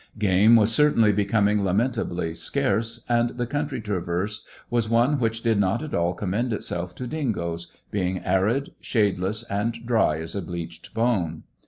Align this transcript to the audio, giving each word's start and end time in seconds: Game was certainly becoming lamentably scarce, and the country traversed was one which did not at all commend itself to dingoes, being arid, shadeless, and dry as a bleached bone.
Game 0.17 0.55
was 0.55 0.73
certainly 0.73 1.11
becoming 1.11 1.63
lamentably 1.63 2.33
scarce, 2.33 3.01
and 3.07 3.29
the 3.37 3.45
country 3.45 3.79
traversed 3.79 4.47
was 4.71 4.89
one 4.89 5.19
which 5.19 5.43
did 5.43 5.59
not 5.59 5.83
at 5.83 5.93
all 5.93 6.15
commend 6.15 6.53
itself 6.53 6.95
to 6.95 7.05
dingoes, 7.05 7.67
being 7.91 8.17
arid, 8.25 8.71
shadeless, 8.81 9.43
and 9.47 9.85
dry 9.85 10.17
as 10.17 10.35
a 10.35 10.41
bleached 10.41 10.95
bone. 10.95 11.43